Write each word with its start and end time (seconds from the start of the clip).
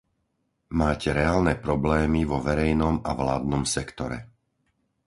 Máte 0.81 1.09
reálne 1.19 1.53
problémy 1.65 2.21
vo 2.31 2.39
verejnom 2.49 2.95
a 3.05 3.11
vládnom 3.21 3.63
sektore. 3.75 4.19